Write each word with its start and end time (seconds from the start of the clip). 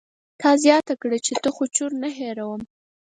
تا 0.41 0.49
زياته 0.63 0.93
کړه 1.01 1.17
چې 1.25 1.33
ته 1.41 1.49
خو 1.55 1.63
چور 1.75 1.91
نه 2.03 2.09
هېروم. 2.17 2.61